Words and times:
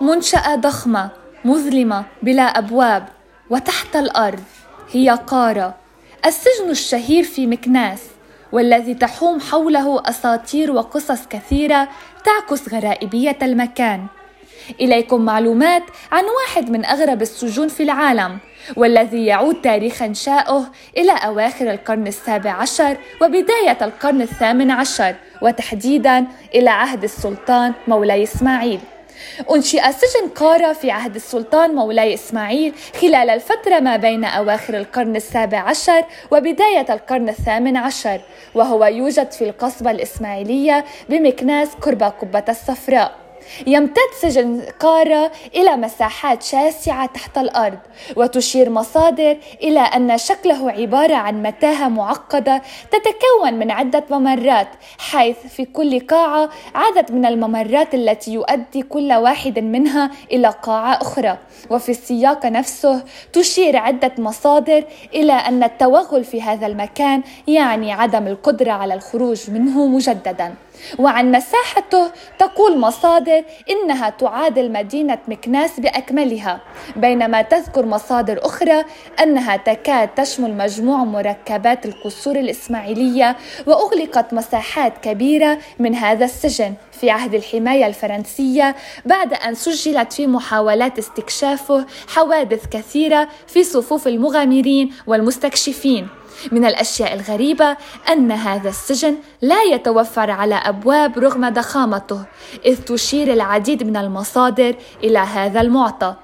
منشأة 0.00 0.54
ضخمة 0.54 1.10
مظلمة 1.44 2.04
بلا 2.22 2.42
أبواب 2.42 3.08
وتحت 3.50 3.96
الأرض 3.96 4.44
هي 4.92 5.10
قارة. 5.26 5.74
السجن 6.26 6.70
الشهير 6.70 7.24
في 7.24 7.46
مكناس 7.46 8.00
والذي 8.52 8.94
تحوم 8.94 9.40
حوله 9.40 10.02
أساطير 10.06 10.72
وقصص 10.72 11.26
كثيرة 11.26 11.88
تعكس 12.24 12.74
غرائبية 12.74 13.38
المكان. 13.42 14.06
إليكم 14.80 15.20
معلومات 15.20 15.82
عن 16.12 16.24
واحد 16.24 16.70
من 16.70 16.84
أغرب 16.84 17.22
السجون 17.22 17.68
في 17.68 17.82
العالم 17.82 18.38
والذي 18.76 19.26
يعود 19.26 19.60
تاريخ 19.60 20.02
إنشائه 20.02 20.72
إلى 20.96 21.12
أواخر 21.12 21.70
القرن 21.70 22.06
السابع 22.06 22.50
عشر 22.50 22.96
وبداية 23.22 23.78
القرن 23.82 24.22
الثامن 24.22 24.70
عشر 24.70 25.14
وتحديدا 25.42 26.26
إلى 26.54 26.70
عهد 26.70 27.04
السلطان 27.04 27.72
مولاي 27.88 28.22
إسماعيل. 28.22 28.80
أنشئ 29.50 29.92
سجن 29.92 30.28
قارة 30.28 30.72
في 30.72 30.90
عهد 30.90 31.14
السلطان 31.14 31.74
مولاي 31.74 32.14
إسماعيل 32.14 32.74
خلال 33.00 33.30
الفترة 33.30 33.78
ما 33.80 33.96
بين 33.96 34.24
أواخر 34.24 34.76
القرن 34.76 35.16
السابع 35.16 35.58
عشر 35.58 36.04
وبداية 36.30 36.86
القرن 36.90 37.28
الثامن 37.28 37.76
عشر 37.76 38.20
وهو 38.54 38.84
يوجد 38.84 39.32
في 39.32 39.44
القصبة 39.44 39.90
الإسماعيلية 39.90 40.84
بمكناس 41.08 41.68
قرب 41.74 42.02
قبة 42.02 42.44
الصفراء. 42.48 43.29
يمتد 43.66 44.10
سجن 44.20 44.62
قارة 44.80 45.32
إلى 45.54 45.76
مساحات 45.76 46.42
شاسعة 46.42 47.06
تحت 47.06 47.38
الأرض 47.38 47.78
وتشير 48.16 48.70
مصادر 48.70 49.36
إلى 49.62 49.80
أن 49.80 50.18
شكله 50.18 50.70
عبارة 50.70 51.14
عن 51.14 51.42
متاهة 51.42 51.88
معقدة 51.88 52.62
تتكون 52.90 53.54
من 53.54 53.70
عدة 53.70 54.04
ممرات 54.10 54.68
حيث 54.98 55.36
في 55.46 55.64
كل 55.64 56.00
قاعة 56.00 56.50
عدد 56.74 57.12
من 57.12 57.26
الممرات 57.26 57.94
التي 57.94 58.32
يؤدي 58.32 58.82
كل 58.82 59.12
واحد 59.12 59.58
منها 59.58 60.10
إلى 60.32 60.48
قاعة 60.62 60.94
أخرى. 61.02 61.38
وفي 61.70 61.88
السياق 61.88 62.46
نفسه 62.46 63.04
تشير 63.32 63.76
عدة 63.76 64.12
مصادر 64.18 64.84
إلى 65.14 65.32
أن 65.32 65.62
التوغل 65.62 66.24
في 66.24 66.42
هذا 66.42 66.66
المكان 66.66 67.22
يعني 67.46 67.92
عدم 67.92 68.26
القدرة 68.26 68.72
على 68.72 68.94
الخروج 68.94 69.50
منه 69.50 69.86
مجددا. 69.86 70.54
وعن 70.98 71.32
مساحته 71.32 72.10
تقول 72.38 72.78
مصادر 72.78 73.29
إنها 73.70 74.10
تعادل 74.10 74.72
مدينة 74.72 75.18
مكناس 75.28 75.80
بأكملها 75.80 76.60
بينما 76.96 77.42
تذكر 77.42 77.86
مصادر 77.86 78.46
أخرى 78.46 78.84
أنها 79.22 79.56
تكاد 79.56 80.08
تشمل 80.08 80.56
مجموع 80.56 81.04
مركبات 81.04 81.86
القصور 81.86 82.36
الإسماعيلية 82.36 83.36
وأغلقت 83.66 84.34
مساحات 84.34 84.92
كبيرة 85.02 85.58
من 85.78 85.94
هذا 85.94 86.24
السجن 86.24 86.74
في 86.92 87.10
عهد 87.10 87.34
الحماية 87.34 87.86
الفرنسية 87.86 88.76
بعد 89.04 89.34
أن 89.34 89.54
سجلت 89.54 90.12
في 90.12 90.26
محاولات 90.26 90.98
استكشافه 90.98 91.86
حوادث 92.08 92.66
كثيرة 92.66 93.28
في 93.46 93.64
صفوف 93.64 94.08
المغامرين 94.08 94.92
والمستكشفين. 95.06 96.08
من 96.52 96.64
الأشياء 96.64 97.14
الغريبة 97.14 97.76
أن 98.12 98.32
هذا 98.32 98.68
السجن 98.68 99.16
لا 99.42 99.62
يتوفر 99.62 100.30
على 100.30 100.54
أبواب 100.54 101.18
رغم 101.18 101.48
ضخامته 101.48 102.24
إذ 102.64 102.76
تشير 102.82 103.32
العديد 103.32 103.82
من 103.82 103.96
المصادر 103.96 104.74
إلى 105.04 105.18
هذا 105.18 105.60
المعطى. 105.60 106.14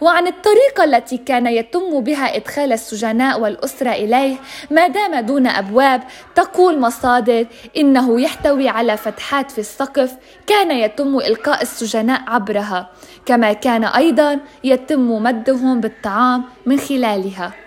وعن 0.00 0.26
الطريقة 0.26 0.84
التي 0.84 1.16
كان 1.16 1.46
يتم 1.46 2.00
بها 2.00 2.36
إدخال 2.36 2.72
السجناء 2.72 3.40
والأسرة 3.40 3.90
إليه 3.90 4.36
ما 4.70 4.86
دام 4.86 5.20
دون 5.20 5.46
أبواب 5.46 6.02
تقول 6.34 6.80
مصادر 6.80 7.46
إنه 7.76 8.20
يحتوي 8.20 8.68
على 8.68 8.96
فتحات 8.96 9.50
في 9.50 9.58
السقف 9.58 10.16
كان 10.46 10.70
يتم 10.70 11.18
إلقاء 11.18 11.62
السجناء 11.62 12.22
عبرها 12.26 12.90
كما 13.26 13.52
كان 13.52 13.84
أيضا 13.84 14.40
يتم 14.64 15.22
مدهم 15.22 15.80
بالطعام 15.80 16.44
من 16.66 16.78
خلالها. 16.78 17.63